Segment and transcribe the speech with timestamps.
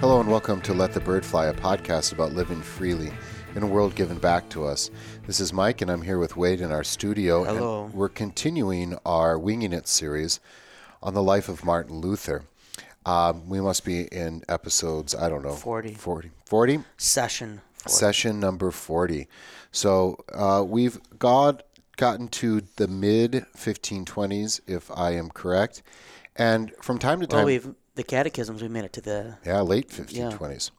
[0.00, 3.12] Hello and welcome to Let the Bird Fly, a podcast about living freely
[3.54, 4.90] in a world given back to us.
[5.26, 7.44] This is Mike, and I'm here with Wade in our studio.
[7.44, 7.90] and Hello.
[7.92, 10.40] we're continuing our Winging It series
[11.02, 12.44] on the life of Martin Luther.
[13.04, 15.94] Um, we must be in episodes, I don't know, 40.
[15.94, 16.30] 40.
[16.46, 16.80] 40?
[16.96, 17.60] Session.
[17.74, 17.92] four.
[17.92, 19.28] Session number 40.
[19.72, 21.62] So uh, we've got
[21.96, 25.82] gotten to the mid 1520s, if I am correct.
[26.36, 28.62] And from time to time, Well, we've the catechisms.
[28.62, 29.36] We made it to the.
[29.44, 30.70] yeah, late 1520s.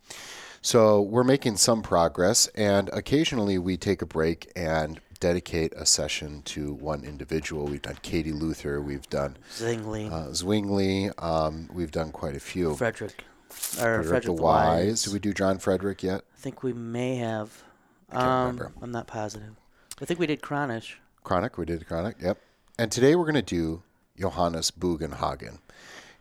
[0.61, 6.43] So we're making some progress, and occasionally we take a break and dedicate a session
[6.43, 7.65] to one individual.
[7.65, 12.75] We've done Katie Luther, we've done Zwingli, uh, Zwingli, um, we've done quite a few.
[12.75, 14.85] Frederick, or Frederick Frederick, the the Wise.
[14.85, 15.03] Wise.
[15.03, 16.21] Did we do John Frederick yet?
[16.35, 17.63] I think we may have.
[18.09, 18.71] I can't um, remember.
[18.81, 19.55] I'm not positive.
[19.99, 20.95] I think we did Cranach.
[21.23, 22.39] Cranach, we did Cranach, yep.
[22.77, 23.83] And today we're going to do
[24.19, 25.59] Johannes Bugenhagen.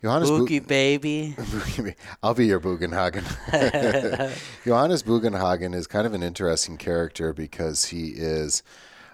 [0.01, 1.35] Johannes Boogie baby.
[2.23, 3.23] I'll be your Bugenhagen.
[4.65, 8.63] Johannes Bugenhagen is kind of an interesting character because he is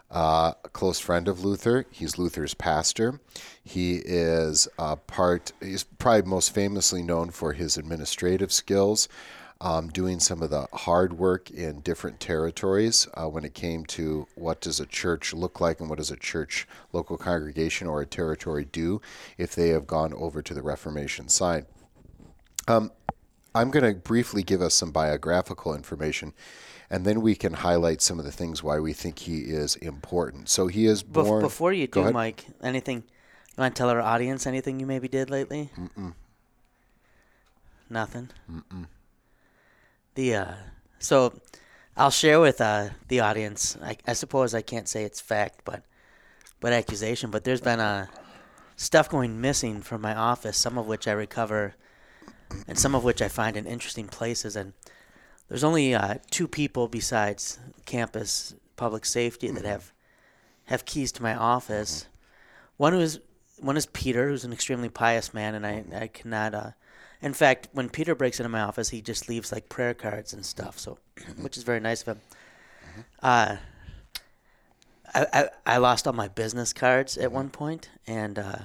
[0.10, 1.86] uh, a close friend of Luther.
[1.92, 3.20] He's Luther's pastor.
[3.62, 5.52] He is uh, part.
[5.60, 9.10] He's probably most famously known for his administrative skills,
[9.62, 14.28] um, doing some of the hard work in different territories uh, when it came to
[14.36, 18.06] what does a church look like and what does a church, local congregation, or a
[18.06, 19.02] territory do
[19.38, 21.66] if they have gone over to the Reformation side.
[23.58, 26.34] I'm going to briefly give us some biographical information,
[26.90, 30.50] and then we can highlight some of the things why we think he is important.
[30.50, 31.42] So he is born.
[31.42, 32.12] before you Go do.
[32.12, 34.46] Mike, anything you want to tell our audience?
[34.46, 35.72] Anything you maybe did lately?
[35.76, 36.14] Mm-mm.
[37.90, 38.30] Nothing.
[38.52, 38.86] Mm-mm.
[40.18, 40.54] The uh,
[40.98, 41.32] so
[41.96, 43.78] I'll share with uh the audience.
[43.84, 45.84] I, I suppose I can't say it's fact, but
[46.60, 47.30] but accusation.
[47.30, 48.08] But there's been uh
[48.76, 50.58] stuff going missing from my office.
[50.58, 51.76] Some of which I recover,
[52.68, 54.56] and some of which I find in interesting places.
[54.56, 54.74] And
[55.50, 59.94] there's only uh, two people besides campus public safety that have
[60.66, 62.08] have keys to my office.
[62.78, 63.20] One is
[63.60, 66.74] one is Peter, who's an extremely pious man, and I I cannot.
[67.22, 70.46] In fact, when Peter breaks into my office, he just leaves like prayer cards and
[70.46, 70.78] stuff.
[70.80, 71.00] So,
[71.42, 72.22] which is very nice of him.
[73.22, 73.56] Uh,
[75.14, 78.56] I, I I lost all my business cards at one point, and uh,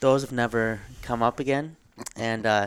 [0.00, 1.76] those have never come up again.
[2.16, 2.66] And uh,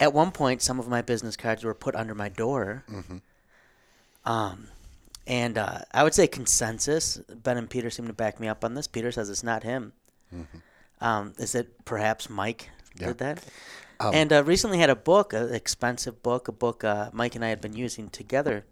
[0.00, 2.84] at one point, some of my business cards were put under my door.
[4.24, 4.68] Um,
[5.26, 7.16] and uh, I would say consensus.
[7.18, 8.86] Ben and Peter seem to back me up on this.
[8.86, 9.92] Peter says it's not him.
[11.00, 13.08] Um, is it perhaps Mike Yeah.
[13.08, 13.44] did that?
[14.00, 17.48] and uh, recently had a book, an expensive book, a book uh, Mike and I
[17.48, 18.64] had been using together,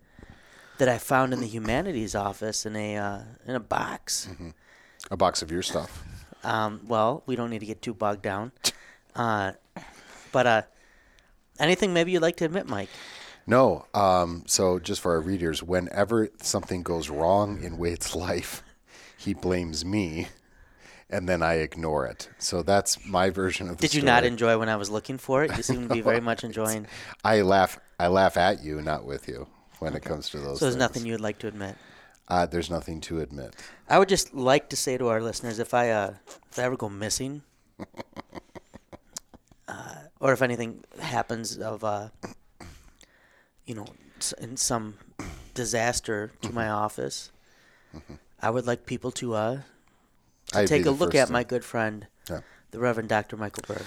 [0.78, 4.28] that I found in the humanities office in a uh, in a box.
[5.10, 6.04] a box of your stuff.
[6.44, 8.52] Um, well, we don't need to get too bogged down.
[9.14, 9.52] Uh,
[10.32, 10.62] but uh,
[11.58, 12.88] anything maybe you'd like to admit, Mike?
[13.46, 13.86] No.
[13.94, 18.62] Um, so just for our readers, whenever something goes wrong in Wade's life,
[19.16, 20.28] he blames me,
[21.12, 22.28] and then I ignore it.
[22.38, 24.12] So that's my version of the Did you story.
[24.12, 25.56] not enjoy when I was looking for it?
[25.56, 26.86] You seem to be very much enjoying.
[27.22, 27.78] I laugh.
[28.00, 29.46] I laugh at you, not with you,
[29.78, 30.58] when it comes to those.
[30.58, 30.80] So there's things.
[30.80, 31.76] nothing you would like to admit.
[32.28, 33.54] Uh, there's nothing to admit.
[33.88, 36.14] I would just like to say to our listeners, if I uh,
[36.50, 37.42] if I ever go missing,
[39.68, 42.08] uh, or if anything happens of, uh,
[43.66, 43.86] you know,
[44.40, 44.94] in some
[45.54, 47.30] disaster to my office,
[48.40, 49.58] I would like people to uh,
[50.52, 52.40] to I'd take a look at to- my good friend, Yeah.
[52.70, 53.36] the Reverend Dr.
[53.36, 53.82] Michael Berg.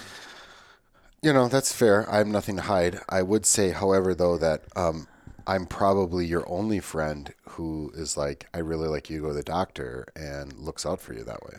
[1.22, 2.08] You know, that's fair.
[2.10, 3.00] I have nothing to hide.
[3.08, 5.08] I would say, however, though, that um,
[5.46, 9.34] I'm probably your only friend who is like, I really like you to go to
[9.34, 11.54] the doctor and looks out for you that way.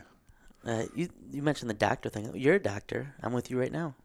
[0.65, 2.29] Uh, you you mentioned the doctor thing.
[2.35, 3.13] You're a doctor.
[3.23, 3.95] I'm with you right now.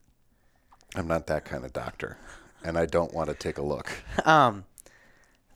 [0.94, 2.18] I'm not that kind of doctor,
[2.62, 3.90] and I don't want to take a look.
[4.24, 4.64] Um,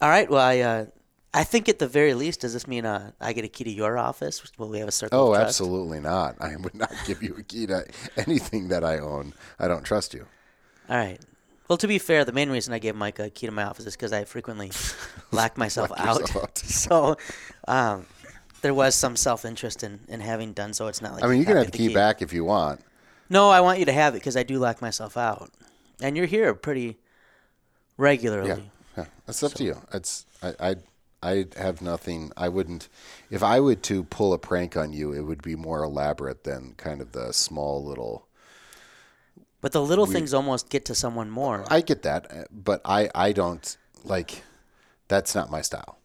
[0.01, 0.29] all right.
[0.29, 0.87] Well, I uh,
[1.37, 3.71] I think at the very least, does this mean uh, I get a key to
[3.71, 4.43] your office?
[4.57, 5.21] Will we have a circle?
[5.21, 5.61] Oh, of trust?
[5.61, 6.35] absolutely not.
[6.41, 7.85] I would not give you a key to
[8.17, 9.35] anything that I own.
[9.59, 10.27] I don't trust you.
[10.89, 11.21] All right.
[11.69, 13.85] Well, to be fair, the main reason I gave Mike a key to my office
[13.85, 14.71] is because I frequently
[15.31, 16.37] lock myself Lock out.
[16.37, 16.59] out.
[16.59, 17.17] so,
[17.69, 18.07] um,
[18.63, 20.87] there was some self-interest in, in having done so.
[20.87, 22.81] It's not like I mean, you can have the key back if you want.
[23.29, 25.51] No, I want you to have it because I do lock myself out,
[26.01, 26.97] and you're here pretty
[27.99, 28.49] regularly.
[28.97, 29.07] Yeah, yeah.
[29.27, 29.77] That's up to you.
[29.93, 30.77] It's I, I
[31.23, 32.33] I have nothing.
[32.37, 32.89] I wouldn't.
[33.31, 36.75] If I would to pull a prank on you, it would be more elaborate than
[36.77, 38.27] kind of the small little.
[39.61, 41.65] But the little things almost get to someone more.
[41.69, 44.43] I get that, uh, but I I don't like.
[45.09, 45.99] That's not my style.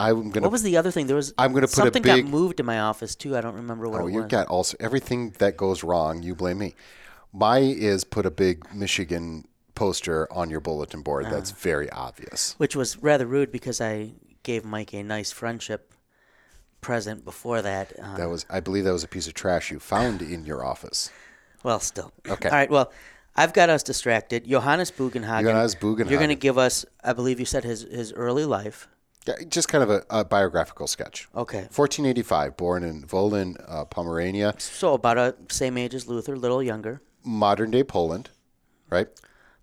[0.00, 0.44] I'm gonna.
[0.44, 1.06] What was the other thing?
[1.06, 3.36] There was I'm gonna put a something big- got moved to my office too.
[3.36, 6.22] I don't remember what oh, you've got also everything that goes wrong.
[6.22, 6.74] You blame me.
[7.32, 12.54] My is put a big Michigan poster on your bulletin board that's very obvious.
[12.58, 14.12] which was rather rude because I
[14.42, 15.92] gave Mike a nice friendship
[16.80, 17.92] present before that.
[18.00, 20.64] Uh, That was, I believe, that was a piece of trash you found in your
[20.64, 21.10] office.
[21.62, 22.12] well, still.
[22.28, 22.48] Okay.
[22.48, 22.70] All right.
[22.70, 22.92] Well,
[23.36, 24.44] I've got us distracted.
[24.46, 25.42] Johannes Bugenhagen.
[25.44, 26.10] Johannes Bugenhagen.
[26.10, 28.86] You're going to give us, I believe you said his his early life.
[29.26, 31.26] Yeah, just kind of a, a biographical sketch.
[31.34, 31.62] Okay.
[31.74, 36.62] 1485, born in Wolin, uh, Pomerania, So about a same age as Luther, a little
[36.62, 37.00] younger.
[37.24, 38.28] modern day Poland,
[38.90, 39.08] right?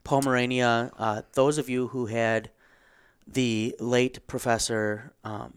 [0.04, 0.92] Pomerania.
[0.98, 2.50] Uh, those of you who had
[3.28, 5.54] the late Professor um,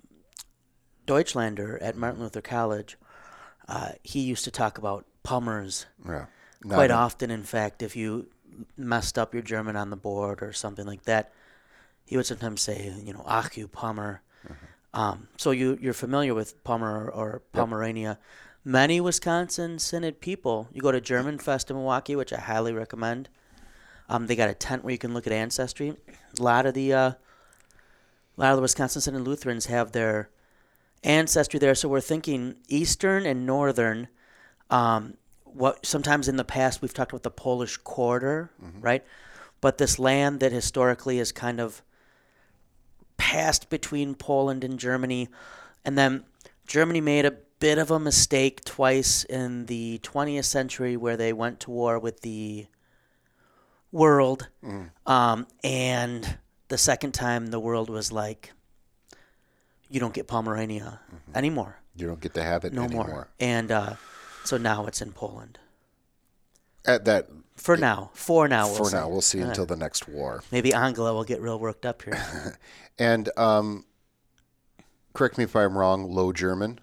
[1.07, 2.97] Deutschlander at Martin Luther College,
[3.69, 6.27] uh, he used to talk about Pummers Yeah.
[6.69, 7.31] quite often.
[7.31, 8.29] In fact, if you
[8.77, 11.33] messed up your German on the board or something like that,
[12.05, 14.21] he would sometimes say, you know, ach you Pommer.
[14.93, 18.19] Um, so you you're familiar with Pommer or Pomerania.
[18.65, 20.69] Many Wisconsin Synod people.
[20.73, 23.29] You go to German Fest in Milwaukee, which I highly recommend.
[24.09, 25.95] Um, they got a tent where you can look at ancestry.
[26.39, 27.13] A lot of the uh,
[28.37, 30.29] a lot of the Wisconsin Synod Lutherans have their
[31.03, 31.75] ancestry there.
[31.75, 34.09] So we're thinking Eastern and Northern.
[34.71, 35.15] Um,
[35.45, 39.05] what sometimes in the past we've talked about the Polish quarter, right?
[39.61, 41.83] But this land that historically is kind of
[43.17, 45.29] passed between Poland and Germany,
[45.85, 46.25] and then
[46.67, 51.61] Germany made a bit of a mistake twice in the 20th century where they went
[51.61, 52.67] to war with the
[53.95, 54.49] world,
[55.07, 56.39] um, and
[56.69, 58.53] the second time the world was like,
[59.89, 60.99] you don't get Pomerania
[61.35, 63.07] anymore You don't get to have it no anymore.
[63.07, 63.29] more.
[63.39, 63.95] And uh,
[64.45, 65.59] so now it's in Poland.
[66.85, 68.11] At that, For now.
[68.15, 68.67] For now.
[68.67, 68.97] We'll for say.
[68.99, 70.43] now, we'll see Uh, until the next war.
[70.51, 72.19] Maybe Angela will get real worked up here.
[72.99, 73.85] And um,
[75.15, 76.79] correct me if I'm wrong, Low German.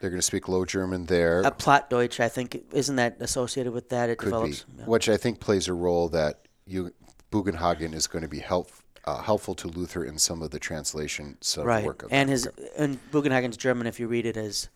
[0.00, 1.44] They're going to speak Low German there.
[1.44, 4.10] uh, Plattdeutsch, I think, isn't that associated with that?
[4.10, 4.84] It could be, yeah.
[4.84, 6.92] which I think plays a role that you
[7.32, 8.70] Bugenhagen is going to be help,
[9.04, 11.84] uh, helpful to Luther in some of the translations of Right.
[11.84, 14.68] work of And his and Bugenhagen's German, if you read it as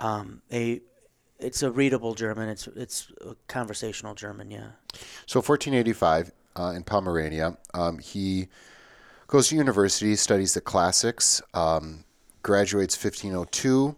[0.00, 0.80] um, a,
[1.38, 2.48] it's a readable German.
[2.48, 4.50] It's it's a conversational German.
[4.50, 4.68] Yeah.
[5.26, 8.48] So 1485 uh, in Pomerania, um, he
[9.26, 12.04] goes to university, studies the classics, um,
[12.42, 13.96] graduates 1502,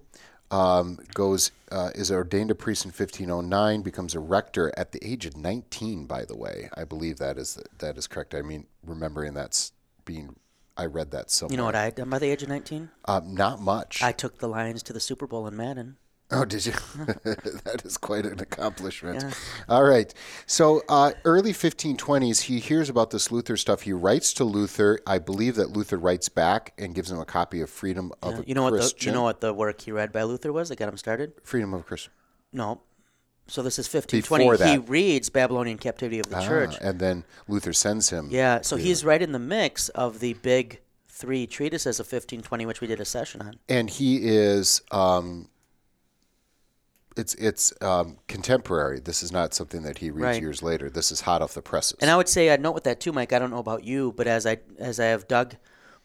[0.50, 5.26] um, goes uh, is ordained a priest in 1509, becomes a rector at the age
[5.26, 6.06] of 19.
[6.06, 8.34] By the way, I believe that is that is correct.
[8.34, 9.72] I mean, remembering that's
[10.04, 10.36] being,
[10.76, 11.52] I read that somewhere.
[11.52, 12.90] You know what I had done by the age of nineteen?
[13.06, 14.02] Um, not much.
[14.02, 15.96] I took the Lions to the Super Bowl in Madden.
[16.30, 16.72] Oh, did you?
[17.04, 19.24] that is quite an accomplishment.
[19.68, 20.12] All right.
[20.46, 23.82] So, uh, early 1520s, he hears about this Luther stuff.
[23.82, 24.98] He writes to Luther.
[25.06, 28.44] I believe that Luther writes back and gives him a copy of Freedom of a
[28.44, 30.76] You know what the you know what the work he read by Luther was that
[30.76, 31.32] got him started?
[31.44, 32.12] Freedom of Christian.
[32.52, 32.80] No.
[33.46, 34.50] So this is 1520.
[34.50, 36.74] Before He reads Babylonian Captivity of the Church.
[36.80, 38.28] Ah, and then Luther sends him.
[38.32, 42.80] Yeah, so he's right in the mix of the big three treatises of 1520, which
[42.80, 43.58] we did a session on.
[43.68, 44.82] And he is.
[44.90, 45.48] Um,
[47.16, 49.00] it's it's um, contemporary.
[49.00, 50.42] This is not something that he reads Right.
[50.42, 50.90] years later.
[50.90, 51.96] This is hot off the presses.
[52.00, 53.32] And I would say I'd note with that too, Mike.
[53.32, 55.56] I don't know about you, but as I as I have dug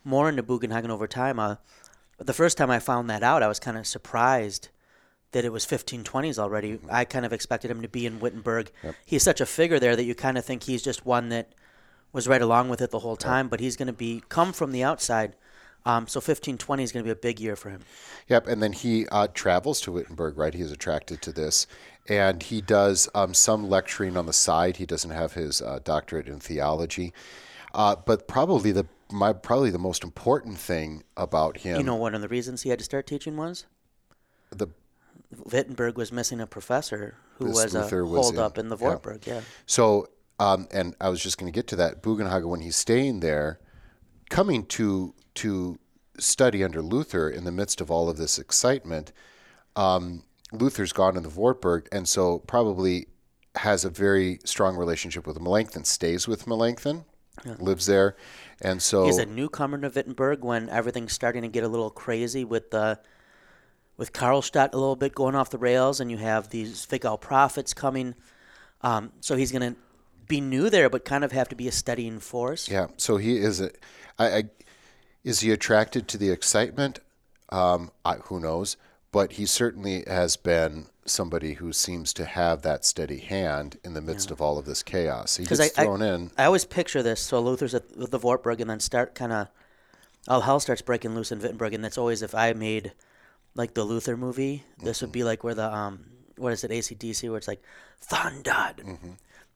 [0.04, 1.56] more into Bugenhagen over time, uh,
[2.18, 4.70] the first time I found that out, I was kind of surprised
[5.32, 6.80] that it was 1520s already.
[6.90, 8.70] I kind of expected him to be in Wittenberg.
[9.06, 11.54] He's such a figure there that you kind of think he's just one that
[12.12, 14.72] was right along with it the whole time, but he's going to be come from
[14.74, 15.36] the outside.
[15.86, 17.82] Um, so 1520 is going to be a big year for him.
[18.30, 20.54] Yep, and then he uh, travels to Wittenberg, right?
[20.54, 21.66] He is attracted to this,
[22.08, 24.78] and he does um, some lecturing on the side.
[24.78, 27.14] He doesn't have his uh, doctorate in theology,
[27.74, 32.16] uh, but probably the my probably the most important thing about him, You know, one
[32.16, 33.66] of the reasons he had to start teaching was
[34.50, 34.68] the
[35.46, 38.78] Wittenberg was missing a professor who was Luther a was hold in- up in the
[38.78, 38.84] yeah.
[38.84, 39.26] Wartburg.
[39.26, 39.42] Yeah.
[39.66, 40.08] So,
[40.40, 42.02] um, and I was just going to get to that.
[42.02, 43.60] Bugenhagen, when he's staying there,
[44.30, 45.80] coming to to
[46.20, 49.12] study under Luther in the midst of all of this excitement,
[49.76, 53.08] um, Luther's gone in the Wartburg, and so probably
[53.56, 55.86] has a very strong relationship with Melanchthon.
[55.86, 57.06] Stays with Melanchthon,
[57.60, 58.16] lives there,
[58.62, 62.44] and so He's a newcomer to Wittenberg when everything's starting to get a little crazy
[62.44, 63.00] with the
[63.98, 67.74] with Karlstadt a little bit going off the rails, and you have these Zwickau prophets
[67.74, 68.16] coming.
[68.82, 69.80] Um, so he's going to
[70.28, 72.68] be new there, but kind of have to be a steadying force.
[72.68, 72.88] Yeah.
[72.98, 73.70] So he is a.
[74.18, 74.44] I, I
[75.24, 77.00] is he attracted to the excitement?
[77.50, 78.78] Um, I, who knows?
[79.12, 84.02] But he certainly has been somebody who seems to have that steady hand in the
[84.02, 85.38] midst of all of this chaos.
[85.38, 86.32] He gets I, thrown I, in.
[86.38, 87.22] I always picture this.
[87.22, 89.48] So Luther's at the Wartburg, and then start kind of
[90.28, 92.94] all hell starts breaking loose in Wittenberg, and that's always if I made
[93.56, 96.06] like the Luther movie, this would be like where the um
[96.38, 97.62] what is it ACDC where it's like
[98.00, 98.84] thundered,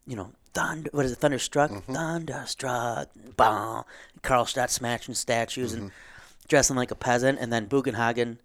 [0.08, 0.90] you know, thunder.
[0.94, 1.18] What is it?
[1.20, 1.72] Thunderstruck.
[1.72, 1.94] Mm-hmm.
[1.94, 3.10] Thunderstruck.
[3.36, 3.84] Bah.
[4.24, 6.48] Karlstadt smashing statues and Mm-hmm.
[6.48, 8.38] dressing like a peasant, and then Bugenhagen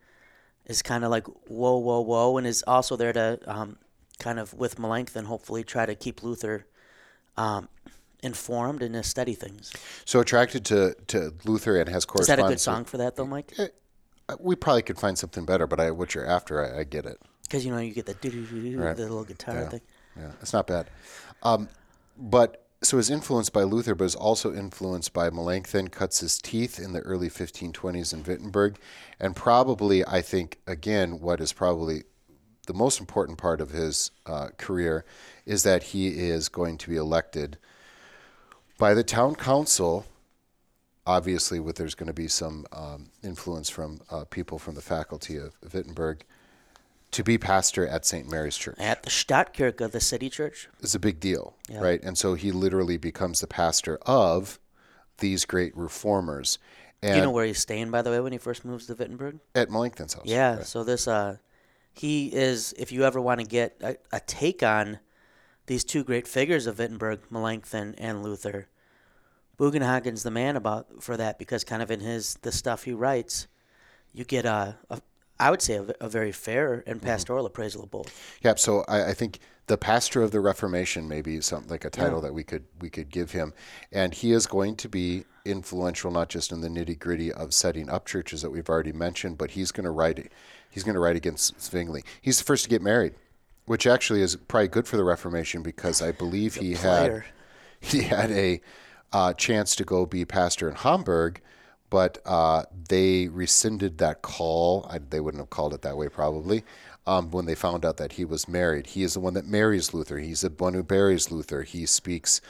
[0.66, 3.76] is kind of like whoa, whoa, whoa, and is also there to um,
[4.18, 6.66] kind of with Melanchthon hopefully try to keep Luther
[7.36, 7.68] um,
[8.22, 9.72] informed and to study things.
[10.04, 12.20] So attracted to, to Luther and has correspondence.
[12.20, 13.52] Is that a good with- song for that though, Mike?
[13.58, 17.04] Uh, We probably could find something better, but I, what you're after, I, I get
[17.06, 17.18] it.
[17.42, 18.12] Because you know you get the
[18.76, 18.96] Right.
[18.96, 19.68] the little guitar Yeah.
[19.68, 19.80] thing.
[20.16, 20.88] Yeah, it's not bad.
[21.42, 21.68] Um,
[22.16, 25.88] but so is influenced by Luther, but is also influenced by Melanchthon.
[25.88, 28.78] Cuts his teeth in the early 1520s in Wittenberg,
[29.18, 32.04] and probably I think again what is probably
[32.66, 35.04] the most important part of his uh, career
[35.44, 37.58] is that he is going to be elected
[38.78, 40.06] by the town council.
[41.06, 45.36] Obviously, with there's going to be some um, influence from uh, people from the faculty
[45.36, 46.24] of Wittenberg
[47.12, 48.30] to be pastor at St.
[48.30, 50.68] Mary's Church At the Stadtkirche, the city church.
[50.80, 51.80] It's a big deal, Yeah.
[51.80, 52.02] right?
[52.02, 54.60] And so he literally becomes the pastor of
[55.18, 56.58] these great reformers.
[57.02, 59.38] And you know where he's staying, by the way, when he first moves to Wittenberg?
[59.54, 60.24] at Melanchthon's house.
[60.26, 60.56] Yeah.
[60.56, 60.66] right?
[60.66, 61.38] So this, uh,
[61.92, 62.72] he is.
[62.78, 65.00] If you ever want to get a, a take on
[65.66, 68.68] these two great figures of Wittenberg, Melanchthon and Luther,
[69.58, 73.46] Bugenhagen's the man about for that because kind of in his the stuff he writes,
[74.12, 75.00] you get a, a
[75.40, 76.90] I would say a, a very fair Mm-hmm.
[76.90, 78.38] and pastoral appraisal of both.
[78.42, 81.90] Yeah, so I, I think the pastor of the Reformation may be something like a
[81.90, 83.52] title that we could we could give him,
[83.92, 87.88] and he is going to be influential not just in the nitty gritty of setting
[87.88, 90.30] up churches that we've already mentioned, but he's going to write
[90.70, 92.02] he's going to write against Zwingli.
[92.20, 93.14] He's the first to get married,
[93.66, 97.24] which actually is probably good for the Reformation because I believe he player.
[97.80, 98.60] had he had a
[99.12, 101.40] uh, chance to go be pastor in Hamburg.
[101.90, 104.86] But uh, they rescinded that call.
[104.88, 106.62] I, they wouldn't have called it that way, probably,
[107.06, 108.86] um, when they found out that he was married.
[108.88, 110.18] He is the one that marries Luther.
[110.18, 111.62] He's the one who buries Luther.
[111.62, 112.40] He speaks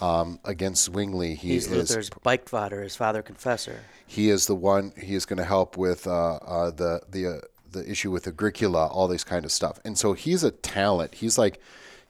[0.00, 1.36] um, against Zwingli.
[1.36, 3.80] He He's is Luther's Beichtvater, his father confessor.
[4.06, 4.92] he is the one.
[5.00, 7.40] He is going to help with uh, uh, the the uh,
[7.70, 9.78] the issue with Agricola, all this kind of stuff.
[9.84, 11.14] And so he's a talent.
[11.14, 11.60] He's like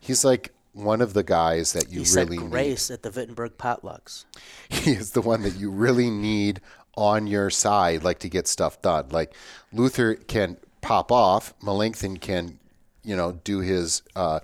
[0.00, 2.50] he's like one of the guys that you He said really need.
[2.52, 4.25] grace at the Wittenberg potlucks.
[4.68, 6.61] He is the one that you really need
[6.99, 9.09] on your side, like to get stuff done.
[9.11, 9.33] Like
[9.73, 12.59] Luther can pop off, Melanchthon can,
[13.05, 14.40] you know, do his uh,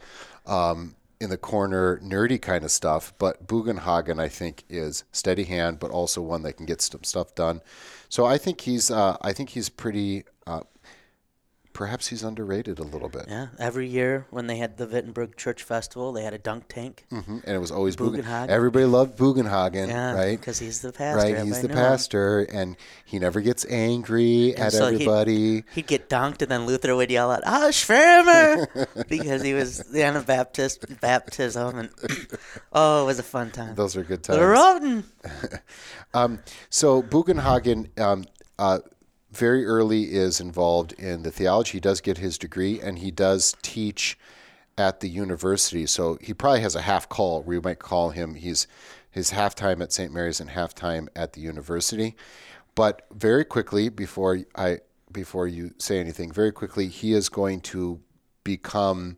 [0.46, 3.12] um, in the corner nerdy kind of stuff.
[3.18, 7.34] But Bugenhagen, I think, is steady hand, but also one that can get some stuff
[7.34, 7.60] done.
[8.08, 10.22] So I think he's, uh, I think he's pretty.
[10.46, 10.60] Uh,
[11.74, 13.26] perhaps he's underrated a little bit.
[13.28, 17.04] Yeah, every year when they had the Wittenberg Church Festival, they had a dunk tank.
[17.12, 17.42] Mhm.
[17.44, 18.48] And it was always Bugenhagen.
[18.48, 20.38] Everybody loved Bugenhagen, Yeah, right?
[20.40, 21.18] because he's the pastor.
[21.34, 21.78] Right, he's the knew him.
[21.80, 25.64] pastor, and he never gets angry at so he'd- everybody.
[25.74, 30.02] He'd get dunked, and then Luther would yell out, "Ah, Schwärmer!" because he was the
[30.04, 31.90] Anabaptist baptism, and
[32.72, 33.74] oh, it was a fun time.
[33.74, 34.38] Those are good times.
[34.38, 35.04] Roten.
[36.14, 36.38] Um,
[36.70, 38.24] so Bugenhagen, um,
[38.56, 38.78] uh,
[39.36, 41.72] very early is involved in the theology.
[41.72, 44.18] He does get his degree, and he does teach
[44.76, 45.86] at the university.
[45.86, 47.42] So he probably has a half call.
[47.42, 48.34] We might call him.
[48.34, 48.66] He's
[49.10, 50.12] his half time at St.
[50.12, 52.16] Mary's and half time at the university.
[52.74, 54.80] But very quickly, before I
[55.12, 58.00] before you say anything, very quickly, he is going to
[58.42, 59.16] become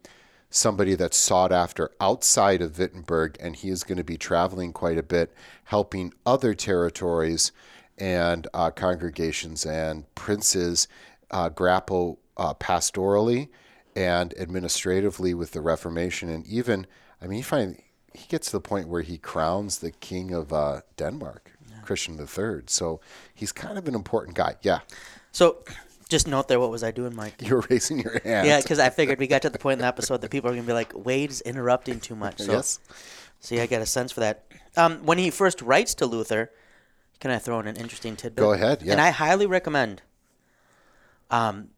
[0.50, 4.98] somebody that's sought after outside of Wittenberg, and he is going to be traveling quite
[4.98, 5.32] a bit,
[5.64, 7.52] helping other territories
[7.98, 10.88] and uh, congregations and princes
[11.30, 13.48] uh, grapple uh, pastorally
[13.94, 16.86] and administratively with the Reformation, and even,
[17.20, 17.80] I mean, he find
[18.12, 22.62] he gets to the point where he crowns the king of uh, Denmark, Christian III.
[22.66, 23.00] So
[23.34, 24.56] he's kind of an important guy.
[24.62, 24.80] Yeah,
[25.32, 25.58] So,
[26.08, 27.34] just note there, what was I doing, Mike?
[27.40, 28.46] you're raising your hand.
[28.46, 30.54] Yeah, because I figured we got to the point in the episode that people are
[30.54, 32.40] going to be like, Wade's interrupting too much.
[32.40, 32.78] So, yes.
[33.40, 34.44] see, I got a sense for that.
[34.76, 36.50] Um, when he first writes to Luther,
[37.20, 38.42] can I throw in an interesting tidbit?
[38.42, 38.92] Go ahead, yeah.
[38.92, 40.02] And I highly recommend
[41.30, 41.68] um,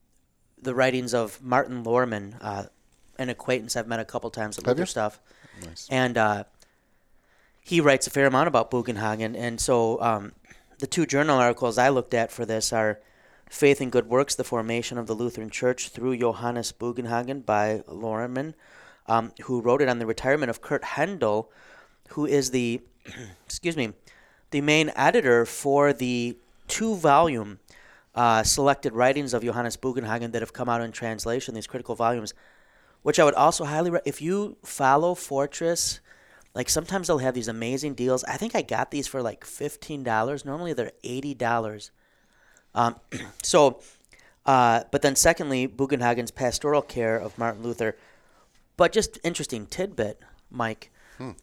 [0.61, 2.64] the writings of Martin Lohrmann, uh,
[3.18, 4.87] an acquaintance I've met a couple times at Have Luther you?
[4.87, 5.21] stuff.
[5.64, 5.88] Nice.
[5.90, 6.45] And uh,
[7.61, 9.37] he writes a fair amount about Bugenhagen.
[9.37, 10.33] And so um,
[10.78, 13.00] the two journal articles I looked at for this are
[13.49, 18.54] Faith and Good Works, The Formation of the Lutheran Church through Johannes Bugenhagen by Lohrmann,
[19.07, 21.50] um, who wrote it on the retirement of Kurt Hendel,
[22.11, 22.80] who is the,
[23.47, 23.92] excuse me,
[24.50, 26.37] the main editor for the
[26.67, 27.59] two volume
[28.14, 32.35] uh, selected writings of Johannes Bugenhagen that have come out in translation, these critical volumes,
[33.02, 36.00] which I would also highly, re- if you follow Fortress,
[36.55, 38.25] like sometimes they'll have these amazing deals.
[38.25, 40.45] I think I got these for like $15.
[40.45, 41.90] Normally they're $80.
[42.75, 42.97] Um,
[43.43, 43.81] so,
[44.45, 47.97] uh, but then secondly, Bugenhagen's pastoral care of Martin Luther.
[48.76, 50.90] But just interesting tidbit, Mike.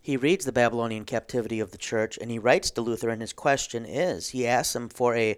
[0.01, 3.33] He reads the Babylonian captivity of the church and he writes to Luther, and his
[3.33, 5.37] question is he asks him for a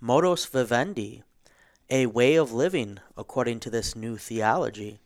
[0.00, 1.22] modus vivendi,
[1.90, 4.98] a way of living according to this new theology,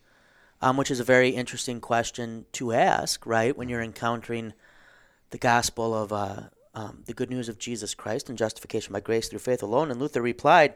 [0.61, 4.53] um, which is a very interesting question to ask, right, when you're encountering
[5.31, 9.27] the gospel of uh, um, the good news of Jesus Christ and justification by grace
[9.27, 9.91] through faith alone.
[9.91, 10.75] And Luther replied,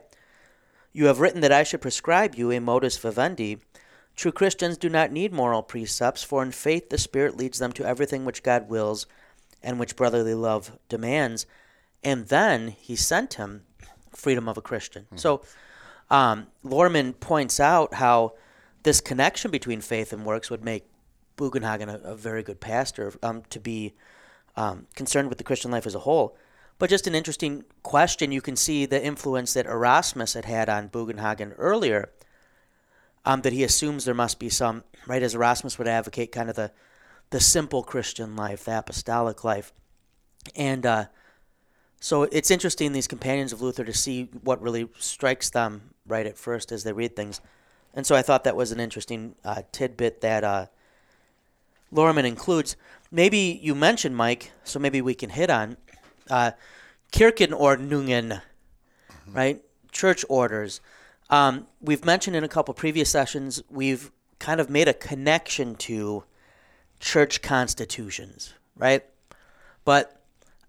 [0.91, 3.59] You have written that I should prescribe you a modus vivendi
[4.15, 7.85] True Christians do not need moral precepts, for in faith the Spirit leads them to
[7.85, 9.07] everything which God wills
[9.61, 11.45] and which brotherly love demands.
[12.03, 13.63] And then he sent him
[14.11, 15.03] freedom of a Christian.
[15.03, 15.17] Mm-hmm.
[15.17, 15.41] So
[16.09, 18.33] um, Lohrmann points out how
[18.83, 20.85] this connection between faith and works would make
[21.37, 23.95] Bugenhagen a, a very good pastor um, to be
[24.55, 26.37] um, concerned with the Christian life as a whole.
[26.77, 28.31] But just an interesting question.
[28.31, 32.09] You can see the influence that Erasmus had had on Bugenhagen earlier
[33.25, 36.55] um, that he assumes there must be some, right, as Erasmus would advocate kind of
[36.55, 36.71] the,
[37.31, 39.73] the simple Christian life, the apostolic life.
[40.55, 41.05] And uh,
[41.99, 46.37] so it's interesting, these companions of Luther, to see what really strikes them right at
[46.37, 47.41] first as they read things.
[47.95, 50.67] And so I thought that was an interesting uh, tidbit that uh,
[52.25, 52.75] includes.
[53.09, 55.77] Maybe you mentioned, Mike, so maybe we can hit on
[56.29, 56.51] uh,
[57.11, 59.33] Kirchenordnungen, mm-hmm.
[59.33, 59.61] right?
[59.91, 60.81] Church orders.
[61.29, 66.23] Um, we've mentioned in a couple previous sessions, we've kind of made a connection to
[66.99, 69.03] church constitutions, right?
[69.83, 70.21] But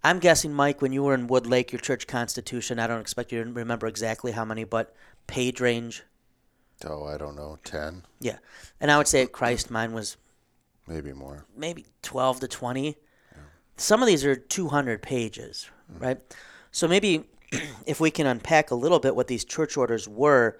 [0.03, 3.31] I'm guessing, Mike, when you were in Wood Lake, your church constitution, I don't expect
[3.31, 4.95] you to remember exactly how many, but
[5.27, 6.03] page range.
[6.85, 8.03] Oh, I don't know, 10?
[8.19, 8.37] Yeah.
[8.79, 10.17] And I would say at Christ, mine was
[10.87, 11.45] maybe more.
[11.55, 12.85] Maybe 12 to 20.
[12.85, 12.93] Yeah.
[13.77, 16.03] Some of these are 200 pages, mm-hmm.
[16.03, 16.35] right?
[16.71, 17.25] So maybe
[17.85, 20.59] if we can unpack a little bit what these church orders were,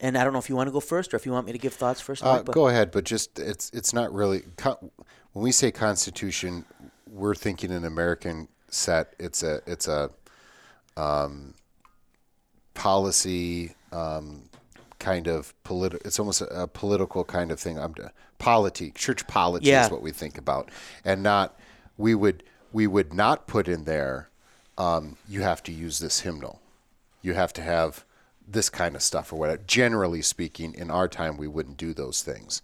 [0.00, 1.52] and I don't know if you want to go first or if you want me
[1.52, 2.24] to give thoughts first.
[2.24, 4.42] Uh, go ahead, but just it's it's not really
[5.32, 6.64] when we say Constitution,
[7.06, 9.14] we're thinking an American set.
[9.18, 10.10] It's a it's a
[10.96, 11.54] um,
[12.74, 14.48] policy um,
[14.98, 16.06] kind of political.
[16.06, 17.78] It's almost a, a, political kind of thing.
[17.78, 17.94] I'm
[18.38, 19.84] polity, church polity yeah.
[19.84, 20.70] is what we think about,
[21.04, 21.58] and not
[21.96, 22.42] we would
[22.72, 24.28] we would not put in there
[24.78, 26.60] um, you have to use this hymnal.
[27.20, 28.04] You have to have
[28.46, 29.62] this kind of stuff or whatever.
[29.66, 32.62] Generally speaking, in our time, we wouldn't do those things.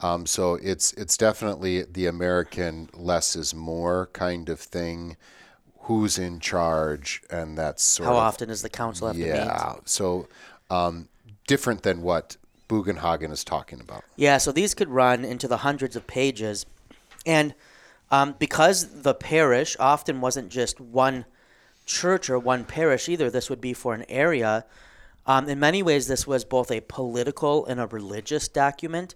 [0.00, 5.16] Um, so it's it's definitely the American less is more kind of thing.
[5.82, 9.32] Who's in charge, and that's sort how of, often is the council have yeah, to
[9.32, 9.46] meet?
[9.46, 10.28] Yeah, so
[10.70, 11.08] um,
[11.46, 12.36] different than what
[12.68, 14.04] Bugenhagen is talking about.
[14.14, 16.66] Yeah, so these could run into the hundreds of pages,
[17.24, 17.54] and
[18.10, 21.24] um, because the parish often wasn't just one
[21.88, 23.30] church or one parish either.
[23.30, 24.64] This would be for an area.
[25.26, 29.14] Um, in many ways, this was both a political and a religious document.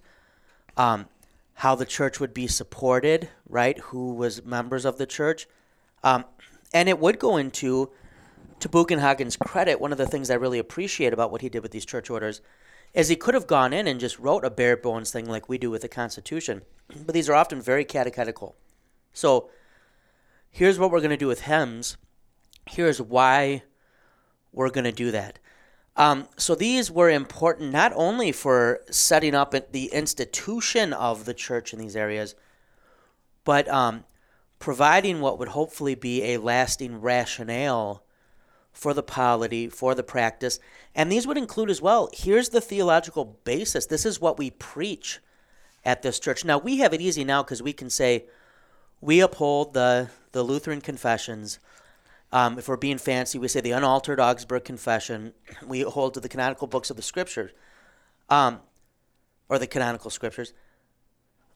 [0.75, 1.07] Um,
[1.55, 3.77] how the church would be supported, right?
[3.77, 5.47] Who was members of the church,
[6.03, 6.25] um,
[6.73, 7.91] and it would go into,
[8.59, 11.71] to Bugenhagen's credit, one of the things I really appreciate about what he did with
[11.71, 12.41] these church orders,
[12.95, 15.59] is he could have gone in and just wrote a bare bones thing like we
[15.59, 16.63] do with the Constitution,
[17.05, 18.55] but these are often very catechetical.
[19.13, 19.49] So,
[20.49, 21.97] here's what we're going to do with hymns
[22.69, 23.63] here's why
[24.51, 25.39] we're going to do that.
[25.95, 31.71] Um, so these were important not only for setting up the institution of the church
[31.71, 32.35] in these areas,
[33.43, 34.03] but um,
[34.57, 38.03] providing what would hopefully be a lasting rationale
[38.71, 40.59] for the polity, for the practice.
[40.95, 43.85] And these would include as well here's the theological basis.
[43.85, 45.19] This is what we preach
[45.85, 46.43] at this church.
[46.43, 48.25] Now, we have it easy now because we can say
[48.99, 51.59] we uphold the, the Lutheran confessions
[52.33, 55.33] um, if we're being fancy, we say the unaltered Augsburg Confession.
[55.65, 57.51] We hold to the canonical books of the Scriptures,
[58.27, 58.59] um,
[59.49, 60.51] or the canonical Scriptures.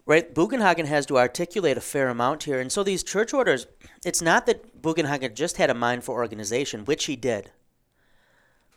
[0.05, 0.33] Right?
[0.33, 2.61] Bugenhagen has to articulate a fair amount here.
[2.61, 3.65] And so these church orders,
[4.05, 7.51] it's not that Bugenhagen just had a mind for organization, which he did.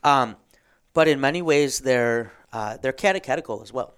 [0.03, 0.37] Um,
[0.95, 3.95] but in many ways, they're, uh, they're catechetical as well.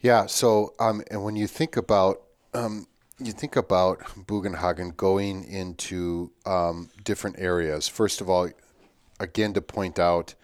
[0.00, 0.26] Yeah.
[0.26, 2.22] So, um, and when you think about
[2.54, 2.86] um,
[3.18, 7.88] you think about Bugenhagen going into um, different areas.
[7.88, 8.50] First of all,
[9.20, 10.34] again, to point out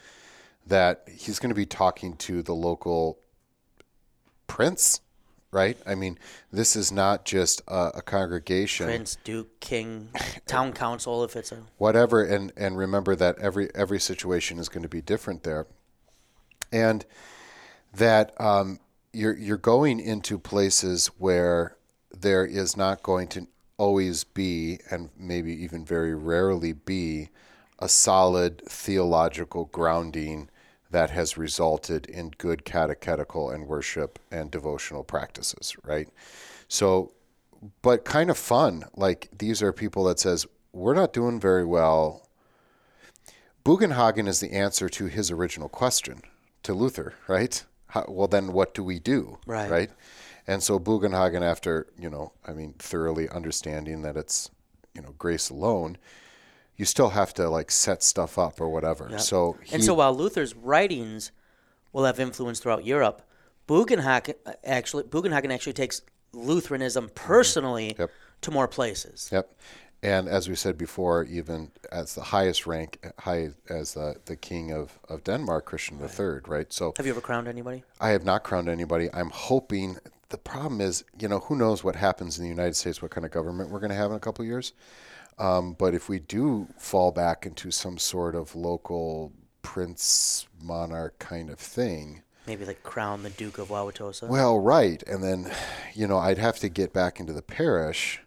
[0.66, 3.18] that he's going to be talking to the local
[4.46, 5.00] prince,
[5.50, 5.76] right?
[5.84, 6.18] I mean,
[6.52, 8.86] this is not just a, a congregation.
[8.86, 10.10] Prince, duke, king,
[10.46, 12.22] town council, if it's a whatever.
[12.22, 15.66] And and remember that every every situation is going to be different there,
[16.70, 17.04] and
[17.92, 18.78] that um,
[19.12, 21.76] you're you're going into places where
[22.20, 27.30] there is not going to always be, and maybe even very rarely be,
[27.78, 30.48] a solid theological grounding
[30.90, 36.08] that has resulted in good catechetical and worship and devotional practices, right?
[36.68, 37.12] So
[37.82, 38.84] but kind of fun.
[38.96, 42.26] Like these are people that says we're not doing very well.
[43.64, 46.22] Bugenhagen is the answer to his original question
[46.62, 47.62] to Luther, right?
[47.88, 49.70] How, well, then what do we do, Right.
[49.70, 49.90] Right.
[50.46, 54.50] And so Bugenhagen, after you know, I mean, thoroughly understanding that it's
[54.94, 55.98] you know grace alone,
[56.76, 59.18] you still have to like set stuff up or whatever.
[59.18, 61.32] So he, And so while Luther's writings
[61.92, 63.22] will have influence throughout Europe,
[63.68, 68.10] Bugenhagen uh, actually Bugenhagen actually takes Lutheranism personally Yep.
[68.42, 69.28] to more places.
[69.32, 69.54] Yep.
[70.02, 74.72] And as we said before, even as the highest rank, high as the, the king
[74.72, 76.72] of, of Denmark, Christian the Third, right?
[76.72, 77.84] So Have you ever crowned anybody?
[78.00, 79.10] I have not crowned anybody.
[79.12, 79.98] I'm hoping.
[80.30, 83.24] The problem is, you know, who knows what happens in the United States, what kind
[83.24, 84.72] of government we're going to have in a couple of years.
[85.38, 91.50] Um, but if we do fall back into some sort of local prince monarch kind
[91.50, 94.28] of thing, Maybe like crown the Duke of Wauwatosa.
[94.28, 95.02] well, right.
[95.04, 95.50] And then,
[95.94, 98.20] you know, I'd have to get back into the parish.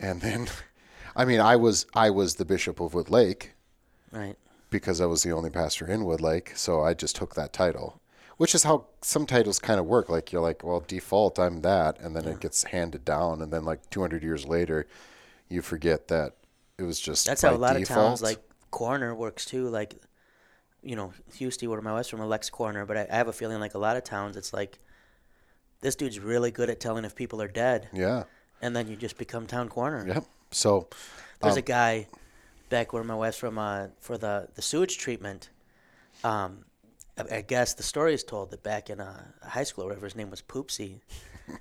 [0.00, 0.48] And then,
[1.16, 3.48] I mean, I was I was the bishop of Woodlake,
[4.12, 4.36] right.
[4.70, 8.00] because I was the only pastor in Woodlake, so I just took that title.
[8.36, 10.08] Which is how some titles kind of work.
[10.10, 13.64] Like you're like, well, default, I'm that, and then it gets handed down, and then
[13.64, 14.86] like 200 years later,
[15.48, 16.34] you forget that
[16.78, 17.98] it was just That's how a lot default.
[17.98, 19.68] of towns like coroner works too.
[19.68, 19.94] Like,
[20.82, 23.58] you know, Houston, where my wife's from, elects coroner, but I, I have a feeling
[23.58, 24.78] like a lot of towns, it's like
[25.80, 28.24] this dude's really good at telling if people are dead, yeah,
[28.60, 30.06] and then you just become town coroner.
[30.06, 30.24] yep.
[30.50, 30.88] So
[31.40, 32.06] There's a guy
[32.68, 35.50] back where my wife's from uh, for the, the sewage treatment.
[36.24, 36.64] Um,
[37.18, 40.06] I, I guess the story is told that back in uh, high school or whatever,
[40.06, 41.00] his name was Poopsie.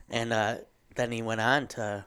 [0.10, 0.56] and uh,
[0.96, 2.06] then he went on to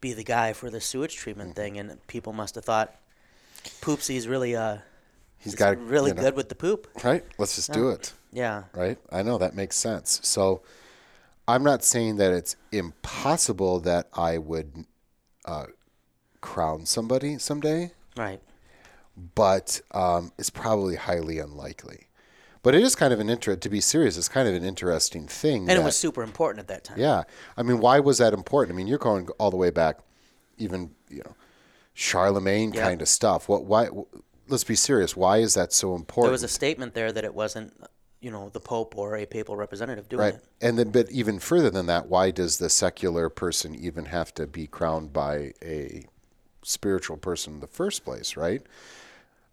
[0.00, 2.94] be the guy for the sewage treatment thing, and people must have thought
[3.80, 4.78] Poopsie's really uh,
[5.38, 6.88] he's got really you know, good with the poop.
[7.02, 7.24] right?
[7.38, 8.12] Let's just do it.
[8.32, 8.64] Yeah.
[8.74, 8.98] right?
[9.12, 10.20] I know that makes sense.
[10.22, 10.62] So
[11.46, 14.84] I'm not saying that it's impossible that I would
[15.44, 15.66] uh,
[16.40, 18.40] crown somebody someday, Right.
[19.34, 22.06] but um, it's probably highly unlikely.
[22.64, 24.16] But it is kind of an inter to be serious.
[24.16, 25.60] It's kind of an interesting thing.
[25.68, 26.98] And that, it was super important at that time.
[26.98, 27.22] yeah.
[27.58, 28.74] I mean, why was that important?
[28.74, 29.98] I mean, you're going all the way back,
[30.58, 31.36] even you know,
[31.92, 32.82] Charlemagne Yeah.
[32.88, 33.48] kind of stuff.
[33.48, 33.64] What?
[33.66, 33.88] Why?
[34.48, 35.14] Let's be serious.
[35.16, 36.24] Why is that so important?
[36.24, 37.72] There was a statement there that it wasn't,
[38.20, 40.34] you know, the Pope or a papal representative doing Right.
[40.34, 40.44] it.
[40.60, 44.46] And then, but even further than that, why does the secular person even have to
[44.46, 46.06] be crowned by a
[46.62, 48.62] spiritual person in the first place, right?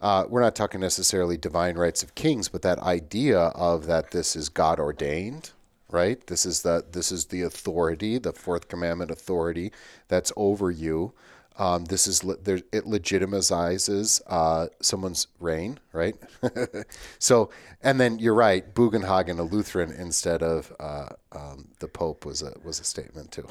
[0.01, 4.35] Uh, we're not talking necessarily divine rights of kings, but that idea of that this
[4.35, 5.51] is God ordained,
[5.91, 6.25] right?
[6.25, 9.71] This is the this is the authority, the fourth commandment authority
[10.07, 11.13] that's over you.
[11.57, 16.15] Um, this is le- there, it legitimizes uh, someone's reign, right?
[17.19, 17.51] so,
[17.83, 22.53] and then you're right, Bugenhagen, a Lutheran instead of uh, um, the Pope, was a
[22.63, 23.45] was a statement too.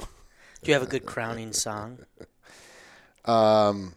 [0.63, 1.99] Do you have a good crowning song?
[3.27, 3.95] Um,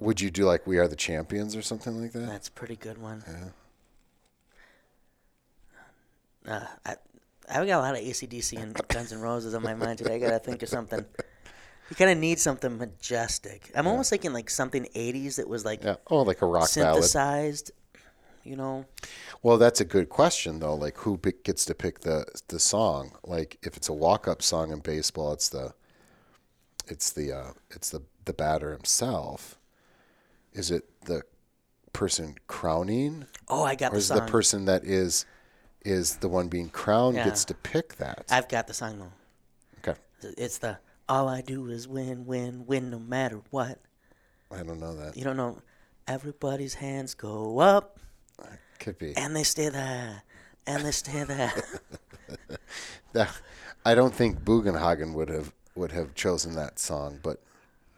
[0.00, 2.26] would you do like "We Are the Champions" or something like that?
[2.26, 3.22] That's a pretty good one.
[6.48, 6.96] Uh, I,
[7.48, 10.16] I've got a lot of ACDC and Guns N' Roses on my mind today.
[10.16, 11.04] I gotta think of something.
[11.90, 13.70] You kind of need something majestic.
[13.74, 15.96] I'm almost thinking like something 80s that was like Yeah.
[16.08, 17.02] Oh, like a rock ballad.
[17.02, 17.72] synthesized.
[18.42, 18.86] You know,
[19.42, 20.74] Well, that's a good question though.
[20.74, 23.12] Like, who pick, gets to pick the the song?
[23.22, 25.74] Like, if it's a walk up song in baseball, it's the
[26.86, 29.58] it's the uh, it's the the batter himself.
[30.52, 31.22] Is it the
[31.92, 34.18] person crowning, oh, I got or the is song.
[34.20, 35.24] the person that is
[35.84, 37.24] is the one being crowned Yeah.
[37.24, 38.26] gets to pick that?
[38.30, 39.12] I've got the song though.
[39.92, 39.98] okay,
[40.36, 43.78] It's the all I do is win, win, win, no matter what.
[44.50, 45.16] I don't know that.
[45.16, 45.58] You don't know.
[46.06, 47.98] Everybody's hands go up
[48.78, 49.16] Could be.
[49.16, 50.22] and they stay there,
[50.66, 51.52] and they stay there.
[53.14, 53.30] Yeah,
[53.84, 57.42] I don't think Bugenhagen would have would have chosen that song, but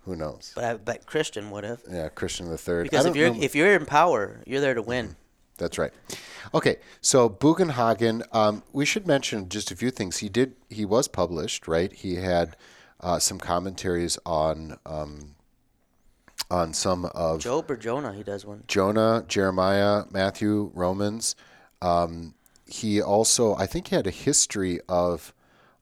[0.05, 0.53] who knows?
[0.55, 1.81] but I bet Christian would have.
[1.91, 2.85] Yeah, Christian the Third.
[2.85, 5.17] Because if you're if you're in power, you're there to win.
[5.59, 5.93] That's right.
[6.55, 10.19] Okay, so Bugenhagen, um, we should mention just a few things.
[10.19, 10.55] He did.
[10.71, 11.93] He was published, right?
[11.93, 12.57] He had
[13.01, 15.37] uh, some commentaries on um,
[16.51, 18.65] on some of Job or Jonah, he does one.
[18.67, 21.35] Jonah, Jeremiah, Matthew, Romans.
[21.81, 22.35] Um,
[22.67, 25.33] he also, I think, he had a history of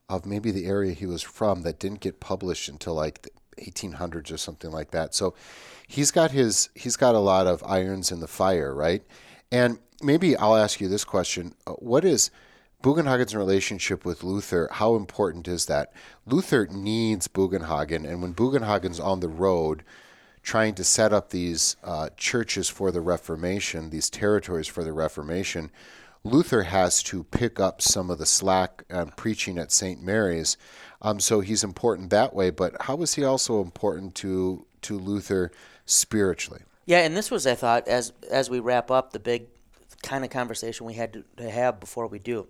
[0.09, 4.37] of maybe the area he was from that didn't get published until like 1800s or
[4.37, 5.13] something like that.
[5.13, 5.33] So
[5.87, 9.03] he's got his he's got a lot of irons in the fire, right?
[9.51, 12.31] And maybe I'll ask you this question: uh, What is
[12.83, 14.69] Bugenhagen's relationship with Luther?
[14.71, 15.93] How important is that?
[16.25, 19.83] Luther needs Bugenhagen, and when Bugenhagen's on the road
[20.43, 25.69] trying to set up these uh, churches for the Reformation, these territories for the Reformation,
[26.23, 30.01] Luther has to pick up some of the slack on preaching at St.
[30.01, 30.57] Mary's.
[31.01, 32.49] Um, so he's important that way.
[32.49, 35.51] But how was he also important to to Luther
[35.85, 36.61] spiritually?
[36.85, 39.47] Yeah, and this was, I thought, as as we wrap up the big
[40.03, 42.47] kind of conversation we had to, to have before we do.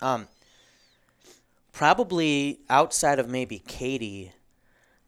[0.00, 0.28] Um,
[1.72, 4.32] probably outside of maybe Katie,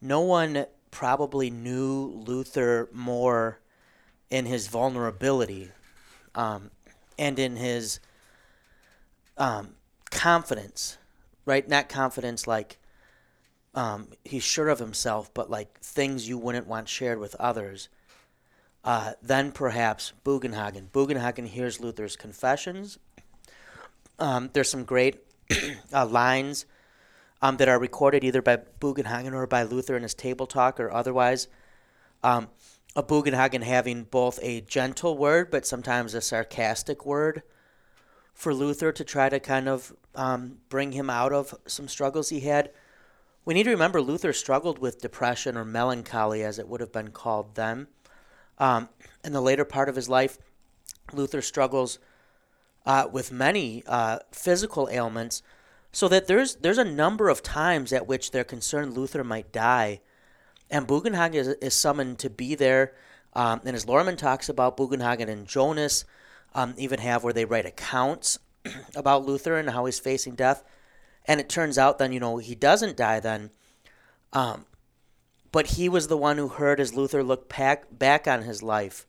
[0.00, 3.60] no one probably knew Luther more
[4.30, 5.70] in his vulnerability
[6.34, 6.70] um,
[7.18, 8.00] and in his
[9.36, 9.74] um,
[10.10, 10.98] confidence,
[11.44, 11.68] right?
[11.68, 12.78] Not confidence like
[13.74, 17.88] um, he's sure of himself, but like things you wouldn't want shared with others.
[18.84, 20.90] Uh, then perhaps Bugenhagen.
[20.90, 22.98] Bugenhagen hears Luther's confessions.
[24.18, 25.20] Um, there's some great
[25.92, 26.66] uh, lines
[27.42, 30.92] um, that are recorded either by Bugenhagen or by Luther in his table talk or
[30.92, 31.48] otherwise.
[32.22, 32.48] Um,
[32.96, 37.42] a Bugenhagen having both a gentle word but sometimes a sarcastic word
[38.32, 42.40] for Luther to try to kind of um, bring him out of some struggles he
[42.40, 42.70] had.
[43.44, 47.10] We need to remember Luther struggled with depression or melancholy, as it would have been
[47.10, 47.88] called then.
[48.58, 48.88] Um,
[49.22, 50.38] in the later part of his life,
[51.12, 51.98] Luther struggles
[52.86, 55.42] uh, with many uh, physical ailments,
[55.92, 60.00] so that there's there's a number of times at which they're concerned Luther might die
[60.70, 62.94] and Bugenhagen is, is summoned to be there.
[63.34, 66.04] Um, and as Lohrmann talks about, Bugenhagen and Jonas
[66.54, 68.38] um, even have where they write accounts
[68.96, 70.64] about Luther and how he's facing death.
[71.24, 73.50] And it turns out then, you know, he doesn't die then.
[74.32, 74.66] Um,
[75.52, 79.06] but he was the one who heard as Luther looked back, back on his life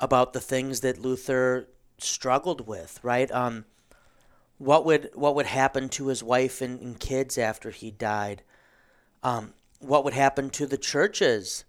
[0.00, 3.30] about the things that Luther struggled with, right?
[3.30, 3.64] Um,
[4.58, 8.42] what would what would happen to his wife and, and kids after he died?
[9.22, 11.64] Um, what would happen to the churches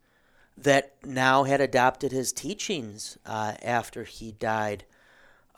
[0.58, 4.86] that now had adopted his teachings uh, after he died?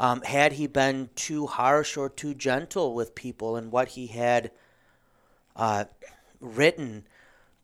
[0.02, 4.50] Um, had he been too harsh or too gentle with people in what he had
[5.56, 5.86] uh,
[6.40, 7.06] written?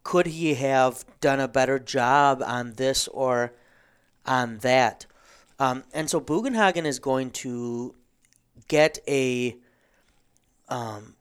[0.04, 3.54] Could he have done a better job on this or
[4.24, 5.08] on that?
[5.58, 7.96] Um, and so Bugenhagen is going to
[8.68, 9.58] get a
[10.70, 11.16] um,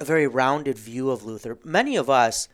[0.00, 1.58] a very rounded view of Luther.
[1.62, 2.48] Many of us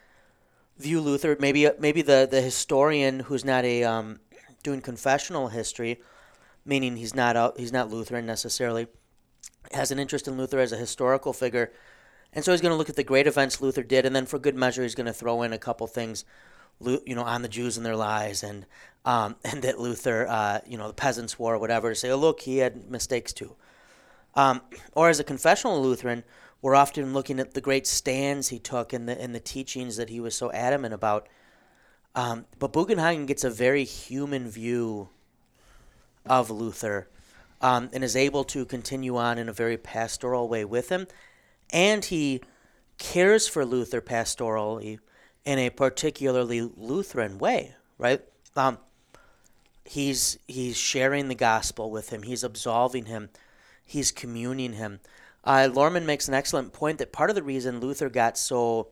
[0.78, 4.18] view Luther, maybe maybe the, the historian who's not a um,
[4.64, 6.00] doing confessional history,
[6.64, 8.86] meaning he's not he's not Lutheran necessarily,
[9.72, 11.72] has an interest in Luther as a historical figure,
[12.32, 14.38] and so he's going to look at the great events Luther did, and then for
[14.38, 16.24] good measure he's going to throw in a couple things,
[16.80, 18.66] you know, on the Jews and their lies, and
[19.04, 22.16] um, and that Luther, uh, you know, the Peasants' War or whatever, to say, oh
[22.16, 23.56] look, he had mistakes too.
[24.34, 24.60] Um,
[24.94, 26.22] or as a confessional Lutheran,
[26.62, 30.10] we're often looking at the great stands he took and the and the teachings that
[30.10, 31.28] he was so adamant about.
[32.14, 35.08] Um, but Bugenhagen gets a very human view
[36.26, 37.08] of Luther
[37.60, 41.06] um, and is able to continue on in a very pastoral way with him.
[41.72, 42.40] And he
[42.98, 44.98] cares for Luther pastorally
[45.44, 48.22] in a particularly Lutheran way, right?
[48.56, 48.78] Um,
[49.84, 52.22] he's he's sharing the gospel with him.
[52.22, 53.30] He's absolving him.
[53.84, 55.00] He's communing him.
[55.42, 58.88] Uh, Lohrmann makes an excellent point that part of the reason Luther got so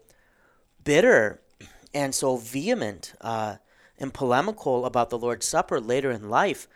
[0.84, 1.40] bitter
[1.92, 3.56] and so vehement uh,
[3.98, 6.66] and polemical about the Lord's Supper later in life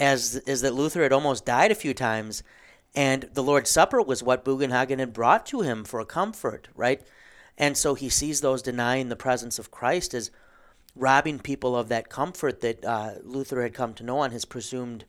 [0.00, 2.42] as is that Luther had almost died a few times,
[2.94, 7.02] and the Lord's Supper was what Bugenhagen had brought to him for comfort, right?
[7.56, 10.30] And so he sees those denying the presence of Christ as
[10.96, 15.04] robbing people of that comfort that uh, Luther had come to know on his presumed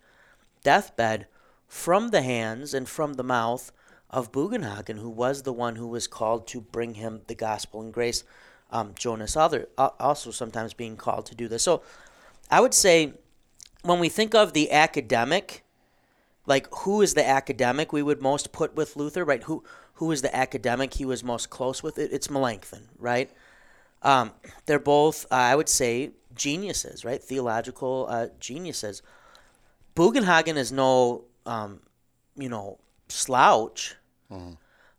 [0.63, 1.25] deathbed
[1.67, 3.71] from the hands and from the mouth
[4.10, 7.93] of Bugenhagen, who was the one who was called to bring him the gospel and
[7.93, 8.25] grace.
[8.69, 11.63] Um, Jonas other uh, also sometimes being called to do this.
[11.63, 11.82] So
[12.49, 13.13] I would say
[13.83, 15.63] when we think of the academic,
[16.45, 19.43] like who is the academic we would most put with Luther, right?
[19.43, 19.63] Who
[19.95, 21.99] who is the academic he was most close with?
[21.99, 23.29] It, it's Melanchthon, right?
[24.01, 24.31] Um,
[24.65, 27.21] they're both, uh, I would say, geniuses, right?
[27.21, 29.03] Theological uh, geniuses.
[29.95, 31.81] Bugenhagen is no, um,
[32.35, 33.95] you know, slouch.
[34.31, 34.53] Mm-hmm.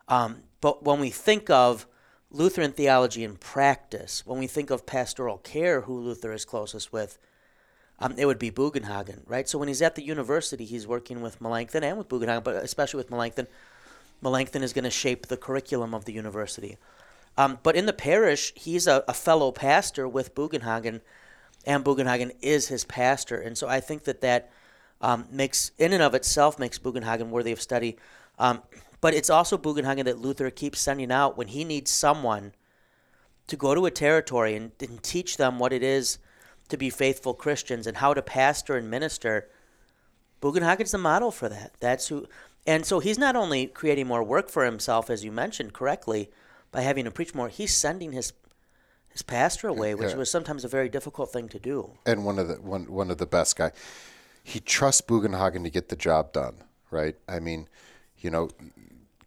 [0.06, 1.86] Um, but when we think of
[2.30, 7.18] Lutheran theology in practice, when we think of pastoral care, who Luther is closest with,
[8.02, 9.48] um, it would be Bugenhagen, right?
[9.48, 12.98] So when he's at the university, he's working with Melanchthon and with Bugenhagen, but especially
[12.98, 13.46] with Melanchthon.
[14.20, 16.76] Melanchthon is going to shape the curriculum of the university.
[17.38, 21.00] Um, but in the parish, he's a, a, fellow pastor with Bugenhagen,
[21.64, 23.40] and Bugenhagen is his pastor.
[23.40, 24.50] And so I think that that
[25.00, 27.96] um, makes, in and of itself, makes Bugenhagen worthy of study.
[28.36, 28.62] Um,
[29.00, 32.52] but it's also Bugenhagen that Luther keeps sending out when he needs someone
[33.46, 36.18] to go to a territory and, and teach them what it is
[36.72, 39.48] to be faithful Christians and how to pastor and minister.
[40.40, 41.72] Bugenhagen's the model for that.
[41.80, 42.26] That's who,
[42.66, 46.30] and so he's not only creating more work for himself, as you mentioned correctly,
[46.72, 48.32] by having to preach more, he's sending his
[49.10, 50.16] his pastor away, which Yeah.
[50.16, 51.90] was sometimes a very difficult thing to do.
[52.06, 53.70] and one of the one one of the best guy.
[54.42, 57.14] He trusts Bugenhagen to get the job done, right?
[57.28, 57.68] I mean,
[58.16, 58.48] you know,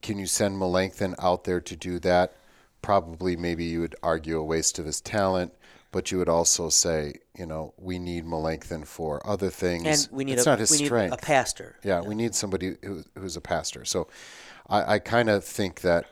[0.01, 2.33] can you send Melanchthon out there to do that?
[2.81, 5.53] Probably, maybe you would argue a waste of his talent,
[5.95, 10.07] but you would also say, you know, we need Melanchthon for other things.
[10.07, 11.13] And we need it's a not his we need strength.
[11.13, 11.77] a pastor.
[11.85, 13.85] Yeah, we need somebody who, who's a pastor.
[13.85, 14.09] So
[14.67, 16.07] I, I kind of think that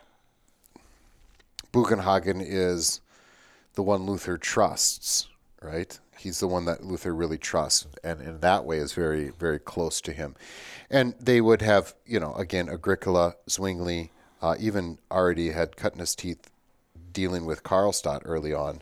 [1.70, 3.02] Bugenhagen is
[3.74, 5.28] the one Luther trusts,
[5.60, 6.00] right?
[6.16, 10.00] He's the one that Luther really trusts, and in that way is very, very close
[10.00, 10.34] to him.
[10.88, 15.98] And they would have, you know, again, Agricola, Zwingli, uh, even already had cut in
[15.98, 16.50] his teeth
[17.12, 18.80] dealing with Karlstadt early on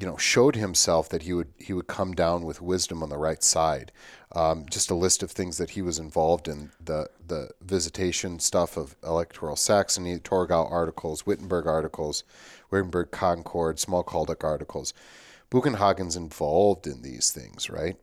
[0.00, 3.16] you know, showed himself that he would he would come down with wisdom on the
[3.16, 3.90] right side.
[4.32, 8.76] Um, just a list of things that he was involved in: the the visitation stuff
[8.76, 12.22] of electoral Saxony, Torgau articles, Wittenberg articles,
[12.70, 14.94] Wittenberg Concord, Smalkaldic articles.
[15.50, 17.96] Bugenhagen's involved in these things, right?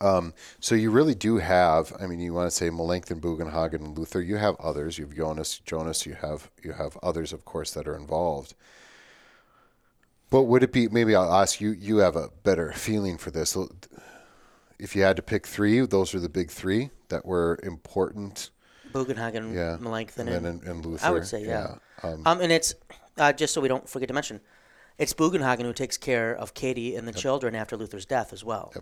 [0.00, 1.92] Um, so you really do have.
[2.00, 4.22] I mean, you want to say Melanchthon, Bugenhagen, and Luther.
[4.22, 4.98] You have others.
[4.98, 6.06] You have Jonas, Jonas.
[6.06, 8.54] You have you have others, of course, that are involved.
[10.30, 10.88] But would it be?
[10.88, 11.72] Maybe I'll ask you.
[11.72, 13.56] You have a better feeling for this.
[14.78, 18.50] If you had to pick three, those are the big three that were important.
[18.92, 21.06] Bugenhagen, Yeah, Melanchthon, and and, and, Luther.
[21.06, 21.76] I would say yeah.
[22.02, 22.74] Um, Um, and it's
[23.18, 24.40] uh, just so we don't forget to mention,
[24.98, 28.72] it's Bugenhagen who takes care of Katie and the children after Luther's death as well.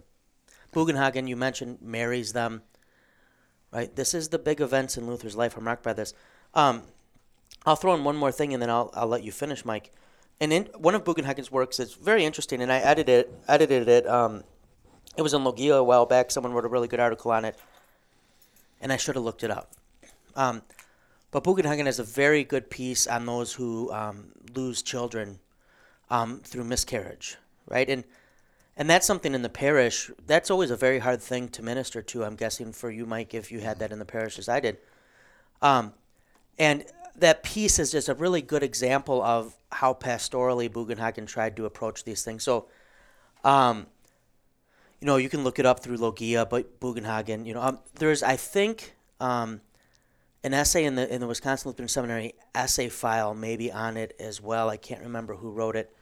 [0.72, 2.62] Bugenhagen, you mentioned, marries them.
[3.72, 3.94] Right.
[3.94, 5.56] This is the big events in Luther's life.
[5.56, 6.14] I'm marked by this.
[6.54, 6.84] Um,
[7.66, 9.92] I'll throw in one more thing, and then I'll I'll let you finish, Mike.
[10.40, 13.34] And in one of Bugenhagen's works is very interesting, and I edited it.
[13.48, 14.06] Edited it.
[14.06, 14.44] Um,
[15.16, 16.30] it was in Logia a while back.
[16.30, 17.56] Someone wrote a really good article on it,
[18.80, 19.72] and I should have looked it up.
[20.36, 20.62] Um,
[21.30, 25.40] but Bugenhagen has a very good piece on those who um, lose children
[26.08, 27.36] um, through miscarriage,
[27.68, 27.88] right?
[27.88, 28.04] And
[28.76, 30.08] and that's something in the parish.
[30.24, 32.24] That's always a very hard thing to minister to.
[32.24, 34.78] I'm guessing for you, Mike, if you had that in the parish as I did.
[35.60, 35.94] Um,
[36.60, 36.84] and
[37.20, 42.04] that piece is just a really good example of how pastorally Bugenhagen tried to approach
[42.04, 42.42] these things.
[42.42, 42.66] So,
[43.44, 43.86] um,
[45.00, 48.22] you know, you can look it up through Logia, but Bugenhagen, you know, um, there's
[48.22, 49.60] I think um,
[50.42, 54.40] an essay in the in the Wisconsin Lutheran Seminary essay file maybe on it as
[54.40, 54.68] well.
[54.68, 55.94] I can't remember who wrote it,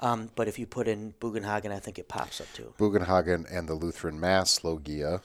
[0.00, 2.74] um, but if you put in Bugenhagen, I think it pops up too.
[2.78, 5.22] Bugenhagen and the Lutheran Mass Logia.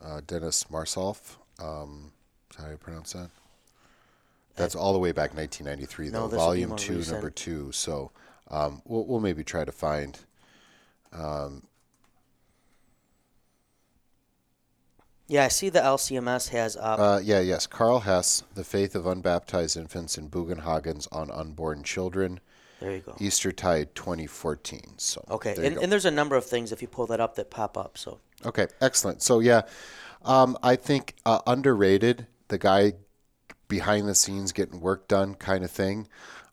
[0.00, 1.36] Uh, Dennis Marzolf.
[1.58, 2.12] Um,
[2.56, 3.30] how you pronounce that?
[4.58, 6.28] That's all the way back 1993, though.
[6.28, 7.14] be Volume two, recent.
[7.14, 7.72] number two.
[7.72, 8.10] So
[8.50, 10.18] um, we'll, we'll maybe try to find.
[15.28, 16.98] Yeah, I see the LCMS has up.
[16.98, 17.66] Uh, yeah, yes.
[17.66, 22.40] Carl Hess, The Faith of Unbaptized Infants in Bugenhagen's on Unborn Children,
[22.80, 23.14] there you go.
[23.20, 24.94] Eastertide 2014.
[24.96, 27.34] So Okay, there and, and there's a number of things if you pull that up
[27.34, 27.98] that pop up.
[27.98, 29.22] So Okay, excellent.
[29.22, 29.62] So yeah,
[30.24, 32.94] um, I think uh, underrated the guy
[33.68, 36.08] behind the scenes getting work done kind of thing.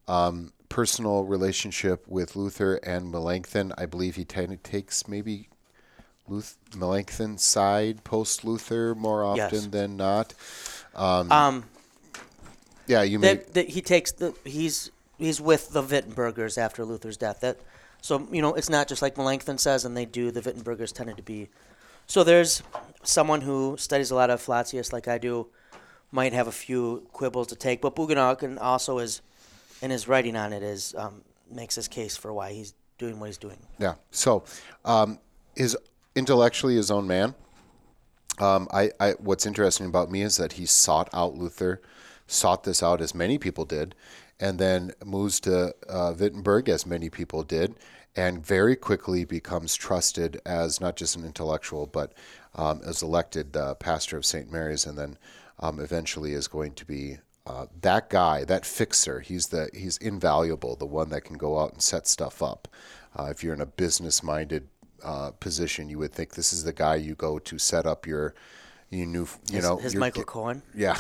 [0.08, 3.74] Um, personal relationship with Luther and Melanchthon.
[3.78, 5.48] I believe he kind of takes maybe
[6.28, 9.66] Luth- Melanchthon's side post Luther more often Yes.
[9.68, 10.34] than not.
[10.96, 11.64] um,
[12.88, 13.36] Yeah, you may.
[13.36, 17.40] that, that he takes the he's he's with the Wittenbergers after Luther's death.
[17.42, 17.58] That
[18.02, 20.30] so you know it's not just like Melanchthon says, and they do.
[20.32, 21.50] The Wittenbergers tended to be.
[22.08, 22.62] So there's
[23.04, 25.48] someone who studies a lot of Flacius, like I do,
[26.16, 29.22] might have a few quibbles to take, but Bugenhagen also is,
[29.82, 33.28] in his writing on it, is um, makes his case for why he's doing what
[33.28, 33.58] he's doing.
[33.78, 33.96] Yeah.
[34.12, 34.46] So,
[34.86, 35.20] um,
[35.56, 35.78] is
[36.16, 37.36] intellectually his own man.
[38.40, 41.82] Um, I, I, what's interesting about me is that he sought out Luther,
[42.28, 43.94] sought this out as many people did,
[44.40, 47.76] and then moves to uh, Wittenberg as many people did,
[48.16, 52.14] and very quickly becomes trusted as not just an intellectual, but
[52.56, 54.50] um, as elected uh, pastor of St.
[54.50, 55.18] Mary's, and then
[55.60, 59.20] um, eventually is going to be uh, that guy, that fixer.
[59.20, 62.68] He's the he's invaluable, the one that can go out and set stuff up.
[63.18, 64.68] Uh, if you're in a business-minded
[65.04, 68.34] uh, position, you would think this is the guy you go to set up your,
[68.90, 70.62] you new, you His, know, his your- Michael Cohen.
[70.76, 70.98] yeah,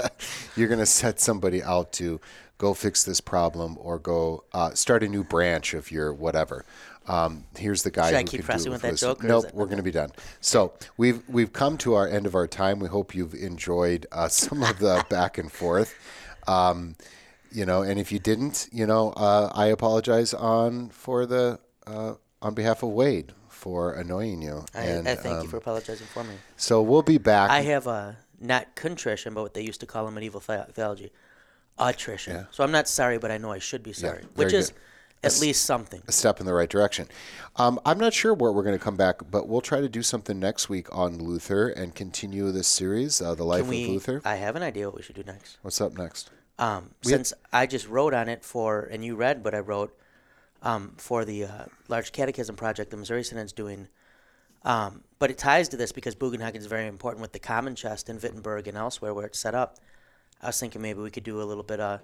[0.56, 2.20] you're gonna set somebody out to
[2.58, 6.64] go fix this problem or go uh, start a new branch of your whatever.
[7.06, 9.46] Um, here's the guy Should I who keep can pressing do with that joke, Nope,
[9.52, 10.12] we're gonna be done.
[10.40, 12.78] So we've we've come to our end of our time.
[12.78, 15.94] We hope you've enjoyed uh, some of the back and forth.
[16.46, 16.96] Um,
[17.50, 22.14] you know, and if you didn't, you know, uh, I apologize on for the uh,
[22.40, 24.64] on behalf of Wade for annoying you.
[24.74, 26.34] I, and I thank um, you for apologizing for me.
[26.56, 27.50] so we'll be back.
[27.50, 31.12] I have a not contrition, but what they used to call in medieval theology,
[31.78, 32.34] attrition.
[32.34, 32.44] Yeah.
[32.50, 34.78] So I'm not sorry, but I know I should be sorry, very which is good.
[35.24, 36.02] At least something.
[36.06, 37.08] a step in the right direction.
[37.56, 40.02] Um, I'm not sure where we're going to come back, but we'll try to do
[40.02, 43.84] something next week on Luther and continue this series, uh, the life we?
[43.84, 44.22] of Luther.
[44.24, 45.58] I have an idea what we should do next.
[45.62, 46.30] What's up next?
[46.58, 49.96] Um, since I just wrote on it for, and you read, but I wrote
[50.62, 53.88] um, for the uh, large catechism project the Missouri Synod's doing.
[54.64, 58.08] Um, but it ties to this because Bugenhagen is very important with the common chest
[58.08, 59.78] in Wittenberg and elsewhere where it's set up.
[60.40, 62.00] I was thinking maybe we could do a little bit of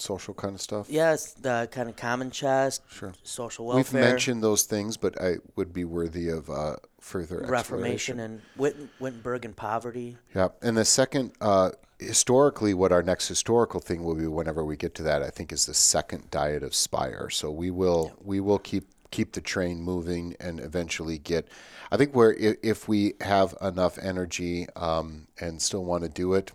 [0.00, 0.86] Social kind of stuff.
[0.88, 3.12] yes, the kind of common chest, Sure.
[3.22, 4.00] social welfare.
[4.00, 8.88] We've mentioned those things, but I would be worthy of uh, further Reformation, and Witten,
[8.98, 10.16] Wittenberg and poverty.
[10.34, 14.76] Yeah, and the second, uh, historically, what our next historical thing will be, whenever we
[14.76, 17.28] get to that, I think, is the second diet of Speyer.
[17.28, 21.46] So we will we will keep keep the train moving and eventually get.
[21.92, 26.52] I think where if we have enough energy um, and still want to do it,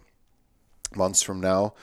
[0.96, 1.74] months from now,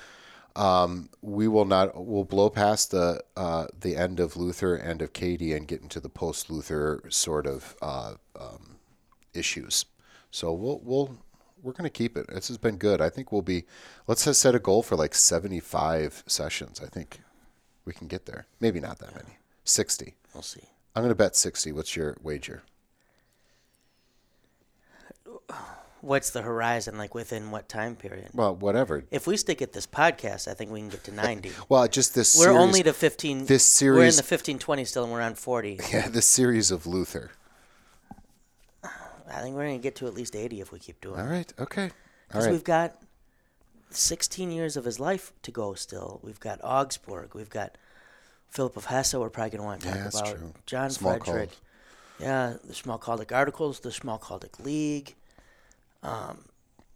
[0.57, 2.05] um, we will not.
[2.05, 6.01] We'll blow past the uh, the end of Luther and of Katie and get into
[6.01, 8.77] the post Luther sort of uh, um,
[9.35, 9.87] issues.
[10.31, 11.19] So we'll we'll
[11.63, 12.27] we're going to keep it.
[12.29, 13.01] This has been good.
[13.01, 13.65] I think we'll be.
[14.07, 16.81] Let's just set a goal for like seventy five sessions.
[16.83, 17.21] I think
[17.85, 18.47] we can get there.
[18.61, 19.39] Maybe not that many.
[19.65, 20.15] Sixty.
[20.35, 20.69] We'll see.
[20.95, 21.73] I'm going to bet sixty.
[21.73, 22.63] What's your wager?
[26.03, 27.15] What's the horizon like?
[27.15, 28.31] Within what time period?
[28.35, 29.05] Well, whatever.
[29.11, 31.53] If we stick at this podcast, I think we can get to ninety.
[31.69, 32.37] Well, just this.
[32.37, 33.47] We're series, only to 15.
[33.47, 35.79] this series We're in the 1520 still, and we're on 40.
[35.93, 37.31] Yeah, this series of Luther.
[38.85, 41.27] I think we're going to get to at least 80 if we keep doing All
[41.27, 41.51] right.
[41.59, 41.85] Okay.
[41.85, 41.91] All
[42.29, 42.53] Because right.
[42.53, 42.97] we've got
[43.91, 46.21] 16 years of his life to go still.
[46.23, 47.35] We've got Augsburg.
[47.35, 47.79] We've got
[48.51, 50.37] Philip of Hesse we're probably going to want to talk Yeah, that's about.
[50.37, 50.53] true.
[50.67, 51.25] John Smalcald.
[51.25, 51.51] Frederick.
[52.19, 55.15] Yeah, the Schmalkaldic Articles, the Schmalkaldic League,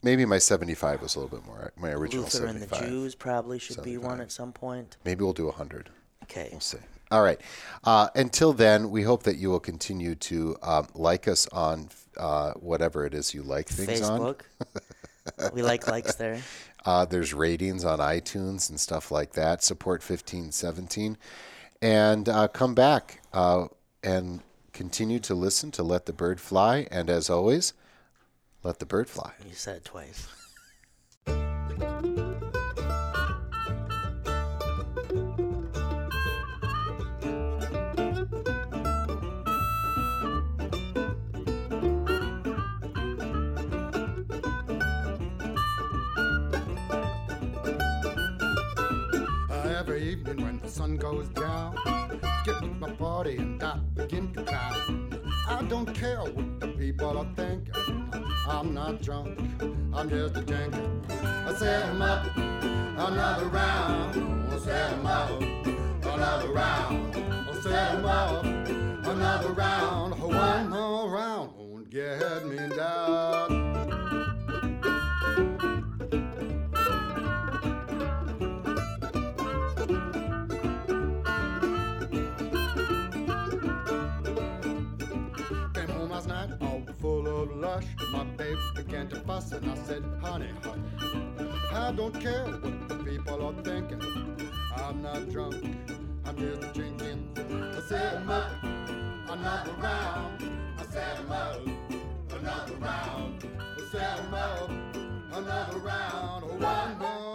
[0.02, 1.72] Maybe my 75 was a little bit more.
[1.76, 4.96] My original Luther and the Jews probably should be one at some point.
[5.04, 5.90] Maybe we'll do 100.
[6.22, 6.48] Okay.
[6.52, 6.78] We'll see.
[7.10, 7.40] All right.
[7.84, 12.52] Uh, until then, we hope that you will continue to um, like us on uh,
[12.52, 14.20] whatever it is you like things on.
[14.20, 14.40] Facebook.
[15.52, 16.40] we like likes there.
[16.84, 19.62] Uh, there's ratings on iTunes and stuff like that.
[19.62, 21.16] Support 1517.
[21.82, 23.66] And uh, come back uh,
[24.04, 24.40] and
[24.72, 26.86] continue to listen to Let the Bird Fly.
[26.90, 27.72] And as always,
[28.66, 29.30] let the bird fly.
[29.46, 30.26] You said it twice.
[49.78, 51.76] Every evening when the sun goes down,
[52.44, 55.22] get with my party and I begin to clown.
[55.48, 58.05] I don't care what the people are thinking.
[58.48, 59.38] I'm not drunk,
[59.92, 60.88] I'm just a drinker.
[61.10, 64.52] I set 'em up another round.
[64.52, 65.42] I set 'em up
[66.02, 67.16] another round.
[67.16, 70.14] I set 'em up another round.
[70.22, 73.48] Oh, one more round won't get me down.
[85.74, 87.86] Came home last night all full of lush.
[88.12, 88.24] My
[89.36, 90.78] and I said, honey, hush.
[91.70, 94.00] I don't care what the people are thinking.
[94.74, 95.56] I'm not drunk,
[96.24, 97.28] I'm just drinking.
[97.36, 97.80] I
[98.16, 98.50] 'em up
[99.28, 100.42] another round.
[100.78, 100.84] I
[101.18, 101.60] 'em up
[102.32, 103.46] another round.
[103.68, 104.70] I 'em up
[105.32, 106.44] another round.
[106.46, 107.25] Oh, one more